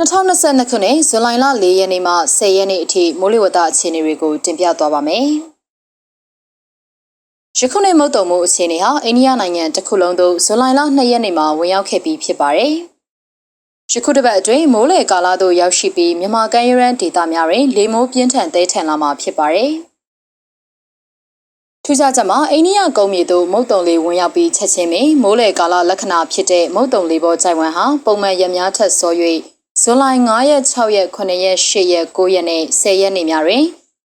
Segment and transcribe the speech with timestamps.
[0.00, 5.26] 2022ခုနှစ်ဇူလိုင်လ4ရက်နေ့မှ10ရက်နေ့အထိမိုးလေဝသအခြေအနေတွေကိုတင်ပြသွားပါမယ်။
[7.58, 12.74] ယခုနှစ်မုတ်တုံမှုအခြေအနေဟာအိန္ဒိယနိုင်ငံတစ်ခုလုံးသို့ဇူလိုင်လ2ရက်နေ့မှာဝင်ရောက်ခဲ့ပြီးဖြစ်ပါတယ်။
[13.92, 19.72] ယခုတစ်ပတ်အတွင်းမိုးလေကာလသို့ရောက်ရှိပြီးမြန်မာကမ်းရိုးတန်းဒေသများတွင်လေမိုးပြင်းထန်သေးထန်လာမှာဖြစ်ပါတယ်။
[21.84, 29.14] ထူးခြားချက်မှာအိန္ဒိယကုန်းမြေသို့မုတ်တုံလေးဝင်ရောက်ပြီးချက်ချင်းပင်မိုးလေကာလလက္ခဏာဖြစ်တဲ့မုတ်တုံလေးပေါ်ကြိုင်ဝမ်ဟာပုံမှန်ရများထက်စော၍
[29.78, 33.64] ဇွန်လ9ရက်6ရက်9ရက်10ရက်9ရက်နဲ့10ရက်နေ့များတွင်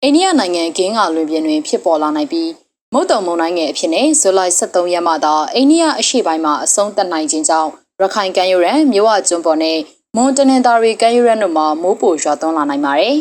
[0.02, 2.50] အိန္ဒိယနိုင်ငံဂင်းကလွင်ပြင်တွင်ဖြစ်ပေါ်လာနိုင်ပြီး
[2.94, 9.78] မုတ်တုံမုန်တိုင်းငယ်အဖြစ်နဲ့ဇူလိုင်23ရက်မှသာအိန္ဒိယအရှေ့ပိုင်းမှာအဆုံးသတ်နိုင်ခြင်းကြောင့်ရခိုင်ကမ်းရိုးတန်းမြဝကျွန်းပေါ်နဲ့
[10.16, 13.16] မွန်တနင်္သာရီကမ်းရိုးတန်းတို့မှာမိုးပိုရွာသွန်းလာနိုင်ပါတယ်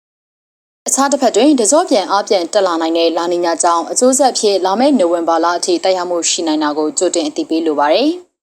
[0.86, 8.10] ။အခြားတစ်ဖက်တွင်တကြောပြန်အပြန်တက်လာနိုင်တဲ့လာနီညာကြောင့်အကျိုးဆက်ဖြစ်လာမယ့်နိုဝင်ဘာလအထိတိုက်ရောက်မှုရှိနိုင်တာကိုကြိုတင်အသိပေးလိုပါတယ်။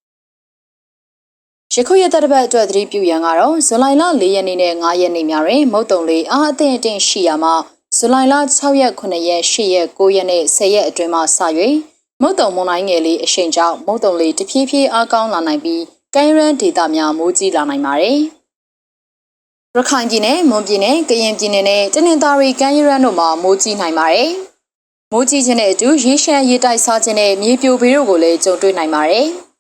[1.75, 7.53] ရခုရက်သက်တစ်ပတ်အတွက်သတိပြုရန်ကတော့ဇူလိုင်လ4ရက်နေ့နဲ့5ရက်နေ့များတွင်မုတ်တုံလေးအားအသင့်အင့်ရှိရာမှာ
[7.97, 11.39] ဇူလိုင်လ6ရက်9ရက်10ရက်9ရက်နဲ့10ရက်အတွင်းမှာစ၍
[12.22, 15.83] မုတ်တုံမွန်တိုင်းငယ်လေးအရှိန်ကြောင့်မုတ်တုံလေးတဖြည်းဖြည်းအားကောင်းလာနိုင်ပြီး
[16.16, 18.19] ကမ်းရန်ဒေသများမိုးကြီးလာနိုင်ပါတယ်။
[19.75, 24.31] ရခိုင်ပြည်နယ်မွန်ပြည်နယ်ကရင်ပြည်နယ်နဲ့တနင်္သာရီကမ်းရန်တို့မှာမိုးကြီးနိုင်ပါတယ်။
[25.11, 29.30] မိုးကြီးခြင်းနဲ့အတူရေရှမ်းရေတိုက်စားခြင်းနဲ့မြေပြိုဘေးတို့ကိုလည်းကြုံတွေ့နိုင်ပါတယ်။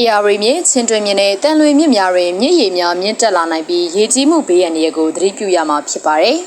[0.00, 6.38] AR မြစ်ချင်းတွင်မြစ်နဲ့တန်လွေမြစ်များတွင်မြစ်ရေများမြင့်တက်လာနိုင်ပြီးရေကြီးမှုဘေးရန်တွေကိုသတိပြုရမှာဖြစ်ပါတယ်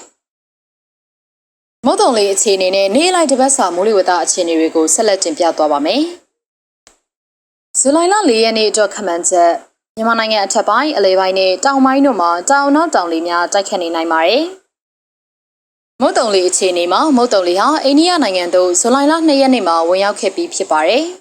[1.85, 6.01] ။မုတ်တုံလေးအခြေအနေနဲ့နေ့လိုက်တစ်ပတ်စာမိုးလေဝသအခြေအနေတွေကိုဆက်လက်တင်ပြသွားပါမယ်။
[7.79, 9.51] ဇူလိုင်လ၄ရက်နေ့အတွက်ခန့်မှန်းချက်
[9.95, 14.43] မြန်မာနိုင်ငံအထက်ပိုင်းအလဲပိုင်းနဲ့တောင်ပိုင်းတို့မှာတောင်နောက်တောင်လေးများတိုက်ခတ်နေနိုင်ပါတယ်။
[16.01, 21.05] မုတ်တုံလေးအခြေအနေမှာမုတ်တုံလေးဟာအိန္ဒိယနိုင်ငံသို့ဇူလိုင်လ2ရက်နေ့မှာဝင်ရောက်ခဲ့ပြီးဖြစ်ပါတယ်။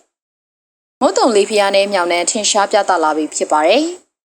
[1.02, 3.84] မုတ်တုံလေးဖျားနဲ့မြောင်နှံထင်ရှားပြသလာပြီဖြစ်ပါတယ်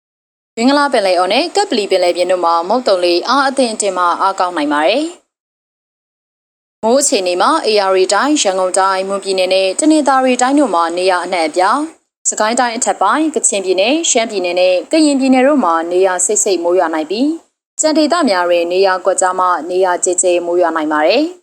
[0.55, 5.03] ။ဘင်္ဂလားပင်လယ်အော်နဲ့ကပ်ပလီပင်လယ်ပြင်တို့မှာမုတ်တုံလေးအားအသင့်အတင်မှအားကောင်းနိုင်ပါတယ်။
[6.83, 11.79] မိုးအခြေအနေမှာ AR တိုင်းရန်ကုန်တိုင်းမွန်ပြည်နယ်နဲ့တနင်္သာရီတိုင်းတို့မှာနေရာအနှံ့အပြား
[12.29, 17.29] စကိုင်းတိုင်းအထက်ပိုင်းကချင်ပြည်နယ်ရှမ်းပြည်နယ်နဲ့ကရင်ပြည်နယ်တို့မှာနေရာစိတ်စိတ်မိုးရွာနိုင်ပြီး
[17.79, 21.25] ကြံဒေသများတွင်နေရာကွက်ကြားမှနေရာကျကျမိုးရွာနိုင်ပါတယ်။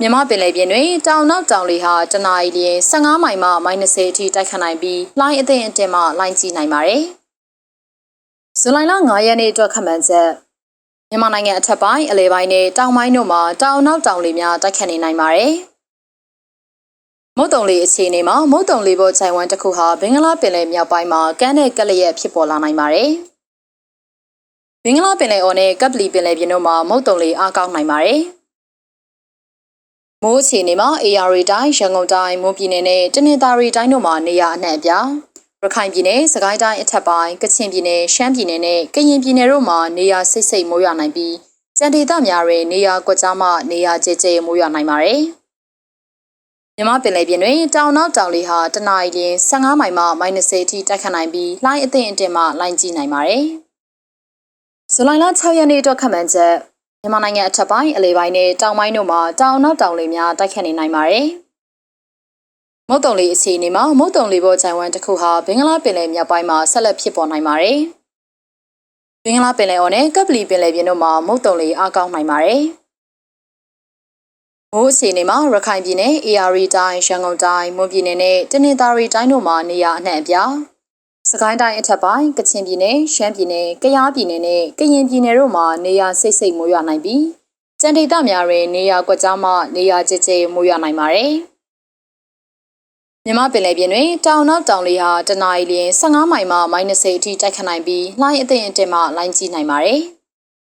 [0.00, 7.02] မြမပင်လယ်ပြင်တွင်တောင်နောက်တောင်လေဟာတနအီလျင်15မိုင်မှ -30 အထိတိုက်ခတ်နိုင်ပြီးလှိုင်းအသင့်အတင်မှလှိုင်းကြီးနိုင်ပါတယ်။
[8.60, 10.28] ဇူလိုင်လ9ရက်နေ့အတွက်ခန့်မှန်းချက်
[11.10, 15.52] မြန်မာနိုင်ငံအထက်ပိုင်းအလဲပိုင်းနဲ့တောင်ပိုင်းတို့မှာတောင်နောက်တောင်လေများတိုက်ခတ်နေနိုင်ပါတယ်။
[17.38, 23.10] မုတ်တုံလေးအခြေအနေမှာမုတ်တုံလေးပေါ်ခြိုင်ဝမ်တစ်ခုဟာဘင်္ဂလားပင်လယ်မြောက်ပိုင်းမှာကမ်းတဲ့ကက်လျက်ဖြစ်ပေါ်လာနိုင်ပါတယ်။
[24.84, 28.20] ဘင်္ဂလားပင်လယ်အော်နဲ့ကပ်ပလီပင်လယ်ပြင်တို့မှာမုတ်တုံလေးအားကောင်းနိုင်ပါတယ်။
[30.24, 35.08] မိုးအခြေအနေမှာ AR တိုင်းရန်ကုန်တိုင်းမွန်ပြည်နယ်နဲ့တနင်္သာရီတိုင်းတို့မှာနေရာအနှံ့အပြား
[35.62, 41.34] ရခိုင်ပြည်နယ်စကိုင်းတိုင်းအထက်ပိုင်းကချင်ပြည်နယ်ရှမ်းပြည်နယ်နဲ့ကရင်ပြည်နယ်တို့မှာနေရာစိတ်စိတ်မိုးရွာနိုင်ပြီး
[41.78, 45.20] ကြံဒေသများတွင်နေရာကွက်ကြားမှနေရာကျကျမိုးရွာနိုင်ပါတယ်။
[46.76, 49.18] မြမပင်လယ်ပြင်တွင်တောင်နောက်တောင်လေဟာတနအီလ
[49.50, 53.44] 15မိုင်မှ -30 အထိတိုက်ခတ်နိုင်ပြီးလှိုင်းအသင့်အတင်မှလှိုင်းကြီးနိုင်ပါတယ်။
[54.92, 56.54] ဇူလိုင်လ6ရက်နေ့အတွက်ခန့်မှန်းချက်
[57.02, 61.26] မြန်မာနိုင်ငံအထက်ပိုင်းအလဲပိုင်းနဲ့တောင်ပိုင်းတို့မှာတောင်နောက်တောင်လေများတိုက်ခတ်နေနိုင်ပါတယ်။
[62.88, 67.78] မုတ်တုံလေးအခြေအနေမှာမုတ်တုံလေးပေါ်ဂျိုင်ဝမ်တစ်ခုဟာဘင်္ဂလားပင်လယ်မြောက်ပိုင်းမှာဆက်လက်ဖြစ်ပေါ်နိုင်ပါတယ်။
[69.24, 72.62] ဘင်္ဂလားပင်လယ်အော်နဲ့ကပ်ပလီပင်လယ်ပြင်တို့မှာမုတ်တုံလေးအားကောင်းနိုင်ပါတယ်။
[74.72, 80.52] မိုးအခြေအနေမှာရခိုင်ပြည်နယ် AR တိုင်းရန်ကုန်တိုင်းမွန်ပြည်နယ်နဲ့တနင်္သာရီတိုင်းတို့မှာနေရာအနှံ့အပြား
[81.28, 87.24] စကိုင်းတိုင်းအထက်ပိုင်းကချင်ပြည်နယ်ရှမ်းပြည်နယ်ကယားပြည်နယ်နဲ့ကရင်ပြည်နယ်တို့မှာနေရာစိတ်စိတ်မိုးရွာနိုင်ပြီး
[87.80, 91.32] ကြံဒေသများတွင်နေရာကွက်ကြားမှနေရာကျကျမိုးရွာနိုင်ပါတယ်။
[93.24, 100.00] မြမပင်လယ်ပြင်တွင်တောင်နောက်တောင်လေဟာတနအီလရင်15မိုင်မှ -30 အထိတိုက်ခတ်နိုင်ပြီးလှိုင်းအသင့်အတင်မှလှိုင်းကြီးနိုင်ပါတယ်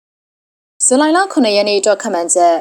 [0.85, 2.57] ။ဇူလိုင်လ9ရက်နေ့အတွက်ခန့်မှန်းချက်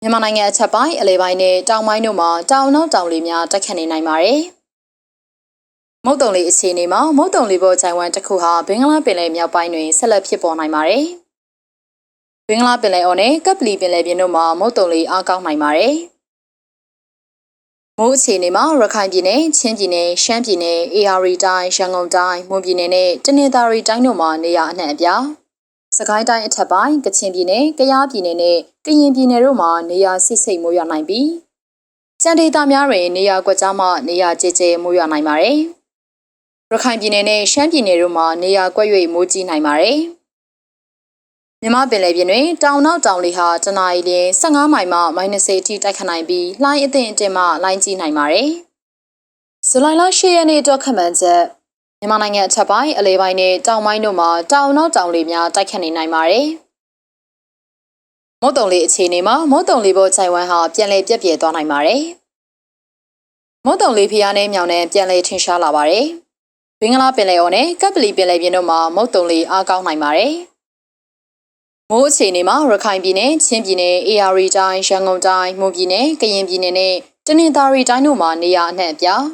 [0.00, 4.40] မြန်မာနိုင်ငံအထက်ပိုင်းအလဲပိုင်းနဲ့တောင်ပိုင်းတို့မှာတောင်နောက်တောင်လေများတိုက်ခတ်နေနိုင်ပါတယ်။
[6.10, 11.04] မုတ်တုံလေးအခြေအနေမှာမုတ်တုံလေးပေါ်ဂျိုင်ဝမ်တစ်ခုဟာဘင်္ဂလားပင်လယ်မြောက်ပိုင်းတွင်ဆက်လက်ဖြစ်ပေါ်နိုင်ပါတယ်။
[12.48, 15.94] ဘင်္ဂလားပင်လယ်အော်နဲ့ကပ်ပလီပင်လယ်ပြင်တို့မှာမုတ်တုံလေးအားကောင်းနိုင်ပါတယ်။
[17.98, 25.24] မိုးအခြေအနေမှာရခိုင်ပြည်နယ်၊ချင်းပြည်နယ်၊ရှမ်းပြည်နယ်၊အေရီတိုင်း၊ရန်ကုန်တိုင်း၊မွန်ပြည်နယ်နဲ့တနင်္သာရီတိုင်းတို့မှာနေရာအနှံ့အပြား
[25.98, 31.28] စကိုင်းတိုင်းအထက်ပိုင်းကချင်ပြည်နယ်၊ကယားပြည်နယ်နဲ့ကရင်ပြည်နယ်တို့မှာနေရာဆိတ်ဆိတ်မိုးရွာနိုင်ပြီး
[32.22, 35.58] ကြံဒေသများတွင်နေရာကွက်ကြားမှနေရာကျကျမိုးရွာနိုင်ပါတယ်။
[36.74, 39.98] ရခိုင်ပြည်နယ်နဲ့ရှမ်းပြည်နယ်တို့မှာနေရာကွက်၍မိုးကြီးနိုင်ပါတယ်။
[41.62, 44.10] မြမပင်လယ်ပြင်တွင်တောင်နောက်တောင်လေဟာတနအီလ
[44.42, 48.50] 15မိုင်မှ -30 အထိတိုက်ခတ်နိုင်ပြီးလှိုင်းအသင့်အတင်မှလှိုင်းကြီးနိုင်ပါတယ်။
[49.68, 51.42] ဇူလိုင်လ10ရက်နေ့အတွက်ခန့်မှန်းချက်
[52.00, 56.46] မြန်မာနိုင်ငံအထက်ပိုင်းအလဲပိုင်းနဲ့တောင်ပိုင်းတို့မှာတောင်နောက်တောင်လေများတိုက်ခတ်နေနိုင်ပါတယ်။
[58.42, 62.02] မုတ်တုံလေးအခြေအနေမှာမုတ်တုံလေးပေါ်ခြိုင်ဝမ်းဟာပြန်လည်ပြက်ပြဲသွားနိုင်ပါတယ်။
[63.66, 66.06] မုတ်တုံလေးဖျားနဲ့မြောင်နဲ့ပြန်လည်ထင်ရှားလာပါတယ်။
[66.82, 70.34] ဘင်္ဂလားပင်လယ်အော်နဲ့ကပ်ပလီပင်လယ်ပြင်တို့မှာမုတ်တုံလေးအားကောင်းနိုင်ပါတယ်။
[71.90, 76.94] မိုးအခြေအနေမှာရခိုင်ပြည်နယ်၊ချင်းပြည်နယ်၊အေရီတိုင်း၊ရန်ကုန်တိုင်း၊မွန်ပြည်နယ်၊ကရင်ပြည်နယ်နဲ့
[77.26, 79.24] တနင်္သာရီတိုင်းတို့မှာနေရာအနှံ့အပြား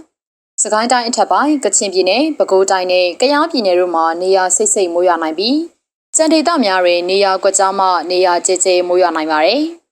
[0.62, 5.58] စကိုင်းတိုင်းအထက်ပိုင်းကချင်ပြည်နယ်၊ပဲခူးတိုင်းနဲ့ကယားပြည်နယ်တို့မှာနေရာစိတ်စိတ်မိုးရွာနိုင်ပြီး
[6.16, 9.62] စံဒေသများတွင်နေရာကွက်ကြားမှနေရာကျကျမိုးရွာနိုင်ပါတယ်။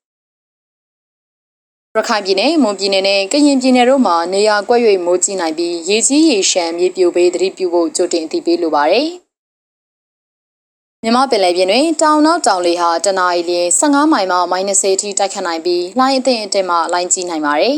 [1.98, 9.08] ရခိုင်ပြည်နယ်၊မွန်ပြည်နယ်နဲ့ကရင်ပြည်နယ်တို့မှာနေရာကွက်၍မိုးကြီးနိုင်ပြီးရေကြီးရေရှမ်းမြေပြိုပေးသတိပြုဖို့ကြိုတင်အသိပေးလိုပါတယ်။
[11.02, 17.76] မြန်မာပင်လယ်ပြင်တွင်တောင်နောက်တောင်လေဟာတနအီလ15မိုင်မှ -30 အထိတိုက်ခတ်နိုင်ပြီးလှိုင်းအသင့်အတင်မှလှိုင်းကြီးနိုင်ပါတယ်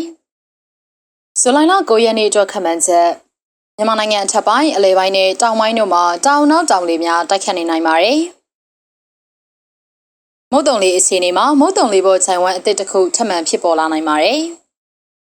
[1.40, 3.08] ။ဇူလိုင်လ9ရက်နေ့အတွက်ခန့်မှန်းချက်
[3.76, 8.20] မြန်မာနိုင်ငံအထက်ပိုင်းအလဲပိုင်းနဲ့တောင်ပိုင်းတို့မှာတောင်နောက်တောင်လေများတိုက်ခတ်နေနိုင်ပါတယ်။
[10.56, 14.41] မုတ်တုံလေးအခြေအနေမှာမုတ်တုံလေးပေါ်ခြံဝမ်းအသစ်တစ်ခုထပ်မံဖြစ်ပေါ်လာနိုင်ပါတယ်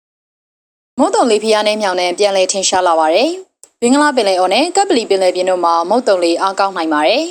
[1.00, 3.30] ။မုတ်တုံလေးဖျားနဲ့မြောင်နဲ့ပြန်လည်ထင်ရှားလာပါတယ်။
[3.82, 7.26] ဘင်္ဂလားပင်လယ်အော်နဲ့ကပ်ပလီပင်လယ်ပြင်တို့မှာမုတ်တုံလေးအားကောင်းနိုင်ပါတယ်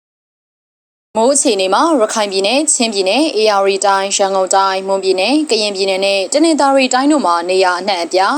[1.16, 8.36] ။မိုးအခြေအနေမှာရခိုင်ပြည်နယ်ချင်းပြည်နယ်အေရီတိုင်းရန်ကုန်တိုင်းမွန်ပြည်နယ်ကရင်ပြည်နယ်နဲ့တနင်္သာရီတိုင်းတို့မှာနေရာအနှံ့အပြား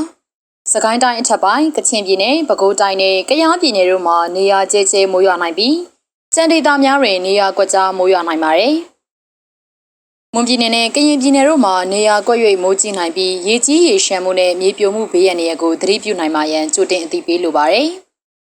[0.73, 5.75] စကိုင်းတိုင်းအထက်ပိုင်းကချင်ပြည်နယ်ပဲခူးတိုင်းနဲ့ကယားပြည်နယ်တို့မှာနေရာကျကျမိုးရွာနိုင်ပြီး
[6.40, 8.75] စံဒေသများတွင်နေရာကွက်ကြားမိုးရွာနိုင်ပါတယ်
[10.35, 17.88] မွန်ပြည်နယ်နဲ့ကရင်ပြည်နယ်တို့မှာနေရာကွက်၍မိုးကြီးနိုင်ပြီးရေကြီးရေရှမ်းမှုနဲ့မြေပြိုမှုဘေးရန်တွေကိုသတိပြုနိုင်မှရန်ကြိုတင်အသိပေးလိုပါတယ်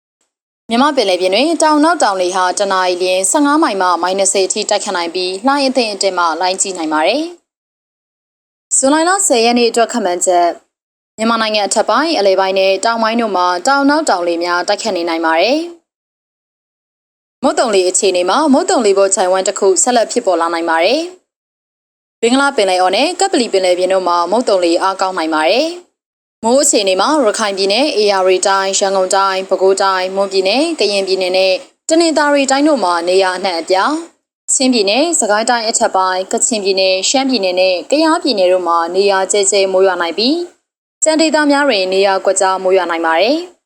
[0.69, 7.23] ။မြမပင်လယ်ပြင်တွင်တောင်နောက်တောင်လေဟာတနအီလ15မိုင်မှ -30 အထိတိုက်ခတ်နိုင်ပြီးလှိုင်းအသင့်အတင်မှလိုင်းကြီးနိုင်ပါတယ်။
[8.77, 8.95] ဇွန်လ
[9.27, 10.47] 10ရက်နေ့အတွက်ခန့်မှန်းချက်
[11.17, 15.59] မြန်မာနိုင်ငံအထက်ပိုင်းအလဲပိုင်းနဲ့တောင်ပိုင်းတို့မှာတောင်နောက်တောင်လေများတိုက်ခတ်နေနိုင်ပါတယ်။
[17.45, 21.01] မုတ်တုံလေအခြေအနေမှာမုတ်တုံလေပေါ်ခြိုင်ဝမ်းတစ်ခုဆက်လက်ဖြစ်ပေါ်လာနိုင်ပါတယ်။
[22.21, 25.67] ဘင်္ဂလားပင်လယ်အော်နဲ့ကပ်ပလီပင်လယ်ပြင်တို့မှာမုတ်တုံလေအားကောင်းနိုင်ပါတယ်။
[26.43, 31.53] မိုးအခြေအနေမှာရခိုင်ပြည်နယ်အေရီတိုင်းရန်ကုန်တိုင်းပဲခူးတိုင်းမွန်ပြည်နယ်ကရင်ပြည်နယ်နဲ့
[31.89, 33.93] တနင်္သာရီတိုင်းတို့မှာနေရာအနှံ့အပြား
[34.53, 40.37] ချင်းပြည်နယ်စကိုင်းတိုင်းအထက်ပိုင်းကချင်ပြည်နယ်ရှမ်းပြည်နယ်နဲ့ကယားပြည်နယ်တို့မှာနေရာကျကျမိုးရွာနိုင်ပြီး
[41.03, 43.37] စံဒေသများတွင်နေရာကွက်ကြားမိုးရွာနိုင်ပါတယ်။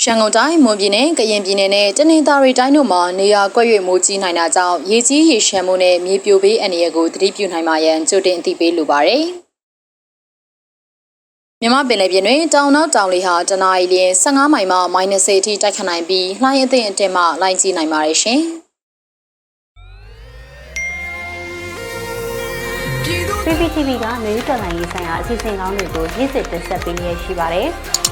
[0.00, 9.24] ရန်ကုန်တိုင်းမွန်ပြည်နယ်ကရင်ပြည်နယ်နဲ့တနင်္သာရီတိုင်းတို့မှာနေရာကွက်၍မိုးကြီးနိုင်တာကြောင့်ရေကြီးရေရှမ်းမှုနဲ့မြေပြိုပေးအန္တရာယ်ကိုသတိပြုနိုင်မှရန်ကြိုတင်အသိပေးလိုပါတယ်။
[11.60, 18.40] မြမပင်လယ်ပြင်တွင်တောင်နောက်တောင်လေဟာတနအီလ15မိုင်မှ -30 အထိတိုက်ခတ်နိုင်ပြီးလှိုင်းအသင့်အတင်မှလိုင်းကြီးနိုင်ပါတယ်ရှင်။
[23.44, 27.70] PPTV ကမျိုးတော်လိုင်းရေးဆိုင်ရာအစီအစဉ်ကောင်းတွေကိုရည်စည်တင်ဆက်ပေးနေရရှိပါတယ်။